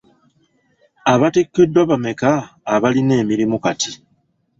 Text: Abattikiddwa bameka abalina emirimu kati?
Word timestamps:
Abattikiddwa 1.11 1.81
bameka 1.89 2.31
abalina 2.73 3.13
emirimu 3.21 3.57
kati? 3.63 3.91